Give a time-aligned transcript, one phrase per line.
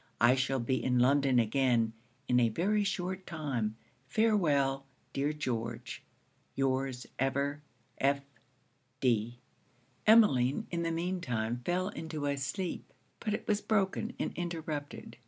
[0.19, 1.93] I shall be in London again,
[2.27, 3.75] in a very short time.
[4.07, 6.01] Farewell, dear George.
[6.55, 7.61] Your's, ever,
[7.99, 8.21] F.
[8.99, 9.37] D.'
[10.07, 15.17] Emmeline in the mean time fell into a sleep, but it was broken and interrupted.